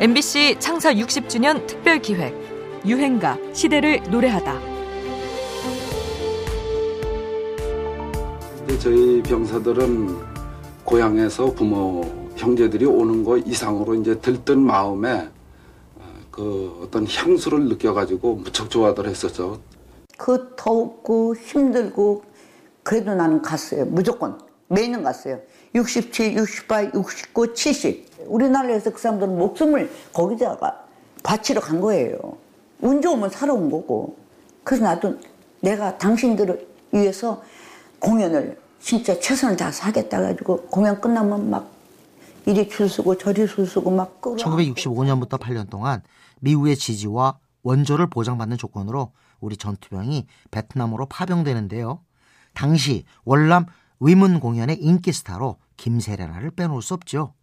MBC 0.00 0.56
창사 0.58 0.94
60주년 0.94 1.66
특별 1.66 1.98
기획 2.00 2.34
유행가 2.86 3.36
시대를 3.52 4.00
노래하다. 4.10 4.58
저희 8.78 9.22
병사들은 9.22 10.16
고향에서 10.84 11.52
부모 11.52 12.00
형제들이 12.34 12.86
오는 12.86 13.22
거 13.22 13.36
이상으로 13.36 13.94
이제 13.96 14.18
들뜬 14.18 14.60
마음에 14.60 15.28
어, 15.96 16.02
그 16.30 16.80
어떤 16.82 17.06
향수를 17.06 17.68
느껴가지고 17.68 18.36
무척 18.36 18.70
좋아들 18.70 19.06
했었죠. 19.06 19.60
그 20.16 20.54
더웠고 20.56 21.36
힘들고 21.36 22.22
그래도 22.82 23.14
나는 23.14 23.42
갔어요. 23.42 23.84
무조건 23.84 24.38
매년 24.70 25.02
갔어요. 25.02 25.40
67, 25.74 26.36
68, 26.36 26.92
69, 26.94 27.54
70. 27.54 28.08
우리나라에서 28.26 28.90
그 28.90 29.00
사람들은 29.00 29.36
목숨을 29.36 29.90
거기다가 30.12 30.84
바치러 31.24 31.60
간 31.60 31.80
거예요. 31.80 32.18
운 32.80 33.02
좋으면 33.02 33.30
살아온 33.30 33.70
거고. 33.70 34.16
그래서 34.62 34.84
나도 34.84 35.18
내가 35.60 35.98
당신들을 35.98 36.68
위해서 36.92 37.42
공연을 37.98 38.58
진짜 38.80 39.18
최선을 39.18 39.56
다해서 39.56 39.84
하겠다 39.84 40.20
가지고 40.20 40.62
공연 40.62 41.00
끝나면 41.00 41.50
막 41.50 41.68
이리 42.46 42.68
줄 42.68 42.88
서고 42.88 43.18
저리 43.18 43.46
줄 43.46 43.66
서고 43.66 43.90
막 43.90 44.20
끌어. 44.20 44.36
1965년부터 44.36 45.38
8년 45.38 45.68
동안 45.68 46.02
미국의 46.40 46.76
지지와 46.76 47.38
원조를 47.62 48.08
보장받는 48.08 48.56
조건으로 48.56 49.12
우리 49.40 49.56
전투병이 49.56 50.26
베트남으로 50.50 51.06
파병되는데요. 51.06 52.00
당시 52.54 53.04
월남 53.24 53.66
위문 54.00 54.40
공연의 54.40 54.78
인기 54.80 55.12
스타로 55.12 55.58
김세레나를 55.76 56.52
빼놓을 56.52 56.82
수 56.82 56.94
없죠. 56.94 57.34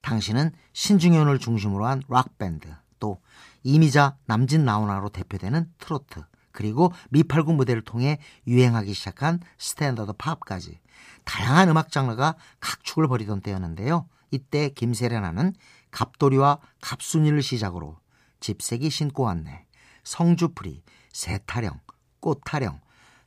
당시는 0.00 0.52
신중현을 0.72 1.38
중심으로 1.38 1.86
한 1.86 2.02
락밴드, 2.08 2.74
또 2.98 3.20
이미자 3.62 4.16
남진 4.24 4.64
나훈아로 4.64 5.10
대표되는 5.10 5.70
트로트, 5.78 6.24
그리고 6.52 6.92
미팔군 7.10 7.56
무대를 7.56 7.82
통해 7.82 8.18
유행하기 8.46 8.94
시작한 8.94 9.40
스탠더드 9.58 10.14
팝까지 10.14 10.80
다양한 11.24 11.68
음악 11.68 11.90
장르가 11.90 12.34
각축을 12.60 13.06
벌이던 13.06 13.42
때였는데요. 13.42 14.08
이때 14.30 14.70
김세레나는 14.70 15.54
갑돌이와 15.90 16.58
갑순이를 16.80 17.42
시작으로 17.42 17.98
짚세기 18.40 18.90
신고 18.90 19.24
왔네, 19.24 19.66
성주풀이, 20.04 20.82
새타령, 21.12 21.80
꽃타령, 22.20 22.80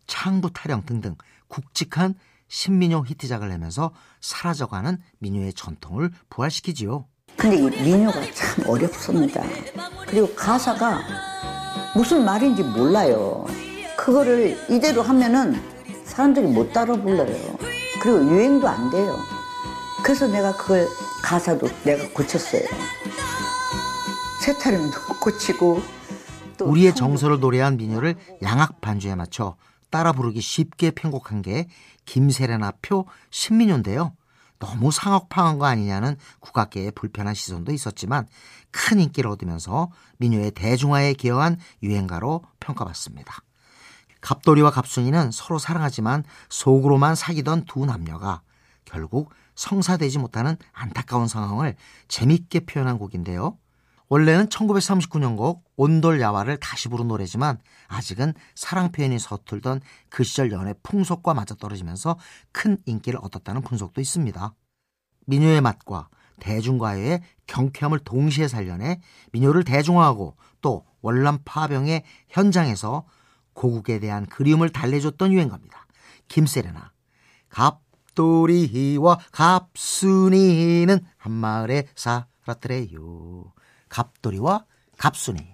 창부타령 0.08 0.86
등등 0.86 1.16
굵직한 1.48 2.16
신민요 2.52 3.06
히트작을 3.08 3.48
내면서 3.48 3.92
사라져가는 4.20 4.98
민요의 5.20 5.54
전통을 5.54 6.12
부활시키지요. 6.30 7.06
근데 7.38 7.56
이 7.56 7.70
민요가 7.84 8.20
참 8.34 8.68
어렵습니다. 8.68 9.42
그리고 10.06 10.36
가사가 10.36 11.02
무슨 11.96 12.26
말인지 12.26 12.64
몰라요. 12.64 13.46
그거를 13.98 14.58
이대로 14.70 15.02
하면은 15.02 15.62
사람들이 16.04 16.48
못 16.48 16.74
따라 16.74 16.94
불러요. 16.94 17.58
그리고 18.02 18.22
유행도 18.30 18.68
안 18.68 18.90
돼요. 18.90 19.18
그래서 20.04 20.28
내가 20.28 20.56
그걸 20.58 20.90
가사도 21.24 21.70
내가 21.86 22.10
고쳤어요. 22.10 22.64
세타령도 24.42 24.98
고치고 25.24 25.82
우리의 26.60 26.94
정서를 26.96 27.40
노래한 27.40 27.78
민요를 27.78 28.16
양악 28.44 28.82
반주에 28.82 29.16
맞춰 29.16 29.56
따라 29.92 30.12
부르기 30.12 30.42
쉽게 30.42 30.92
편곡한 30.92 31.42
게 31.42 31.68
김세레나 32.06 32.74
표 32.82 33.06
신민요인데요. 33.30 34.14
너무 34.58 34.92
상업화한 34.92 35.58
거 35.58 35.66
아니냐는 35.66 36.16
국악계의 36.40 36.92
불편한 36.92 37.34
시선도 37.34 37.72
있었지만 37.74 38.28
큰 38.70 39.00
인기를 39.00 39.30
얻으면서 39.30 39.92
민요의 40.18 40.52
대중화에 40.52 41.14
기여한 41.14 41.58
유행가로 41.84 42.44
평가받습니다. 42.60 43.42
갑돌이와 44.22 44.70
갑순이는 44.70 45.32
서로 45.32 45.58
사랑하지만 45.58 46.24
속으로만 46.50 47.16
사귀던 47.16 47.66
두 47.66 47.86
남녀가 47.86 48.42
결국 48.86 49.32
성사되지 49.56 50.20
못하는 50.20 50.58
안타까운 50.74 51.28
상황을 51.28 51.76
재밌게 52.08 52.62
표현한 52.62 52.98
곡인데요. 53.00 53.58
원래는 54.12 54.48
1939년 54.48 55.38
곡 55.38 55.64
온돌야화를 55.78 56.58
다시 56.58 56.90
부른 56.90 57.08
노래지만 57.08 57.58
아직은 57.88 58.34
사랑 58.56 58.92
표현이 58.92 59.18
서툴던 59.20 59.80
그 60.10 60.26
시절 60.26 60.52
연애 60.52 60.74
풍속과 60.84 61.34
맞아떨어지면서 61.34 62.20
큰 62.52 62.78
인기를 62.86 63.18
얻었다는 63.24 63.62
분석도 63.62 64.02
있습니다. 64.02 64.54
민요의 65.28 65.62
맛과 65.62 66.10
대중가요의 66.42 67.22
경쾌함을 67.48 68.00
동시에 68.00 68.50
살려내 68.50 69.00
민요를 69.32 69.64
대중화하고 69.64 70.36
또 70.60 70.86
월남 71.00 71.40
파병의 71.46 72.04
현장에서 72.28 73.06
고국에 73.54 74.00
대한 74.00 74.26
그리움을 74.26 74.74
달래줬던 74.74 75.32
유행가입니다. 75.32 75.88
김세레나 76.28 76.92
갑돌이와 77.48 79.20
갑순이는 79.32 81.00
한마을에 81.16 81.88
살았더래요. 81.96 83.54
갑돌이와 83.92 84.66
갑순이. 84.98 85.52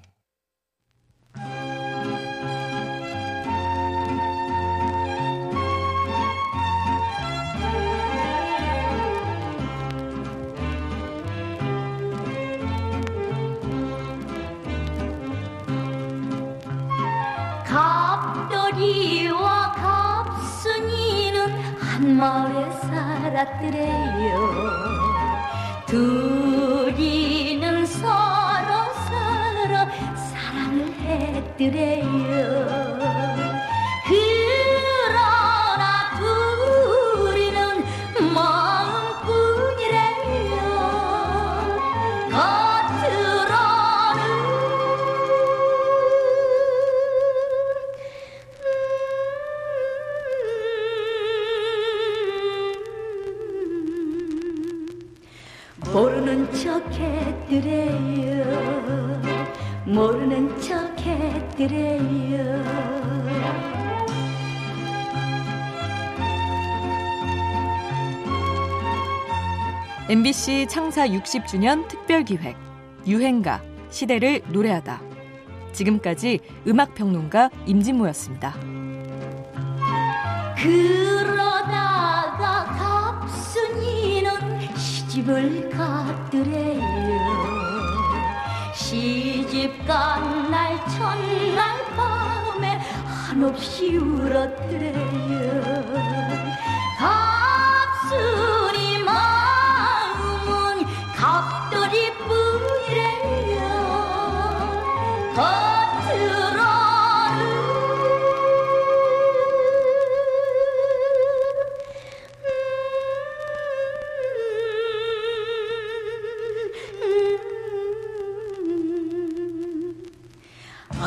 갑돌이와 18.45 19.47
갑순이는 19.73 21.39
한 21.79 22.17
마을에 22.17 22.71
살았더래요. 22.81 24.37
둘이는 25.87 27.66
했더래요. 31.57 32.67
그러나 34.05 35.85
둘이는 36.17 37.57
마음뿐이래요. 38.33 39.07
겉으로는 42.31 44.21
모르는 55.91 56.53
척 56.53 56.83
했더래요 56.93 57.97
모르는 59.85 60.59
척했 60.59 61.36
더래요 61.57 62.63
MBC 70.07 70.67
창사 70.69 71.07
60주년 71.07 71.87
특별 71.87 72.23
기획 72.23 72.55
유행가 73.07 73.61
시대를 73.89 74.41
노래하다. 74.49 75.01
지금까지 75.73 76.39
음악 76.67 76.93
평론가 76.95 77.49
임진모였습니다. 77.65 78.53
그러다가 80.61 82.65
갑순이는 83.25 84.29
시집을 84.75 85.69
갔더래요 85.71 87.66
시집 88.87 89.85
간 89.85 90.49
날 90.49 90.77
첫날 90.87 91.83
밤에 91.97 92.79
한없이 93.05 93.97
울었더래요 93.97 95.67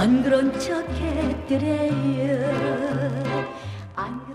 안 0.00 0.22
그런 0.22 0.58
척 0.58 0.88
했더래요. 0.92 1.90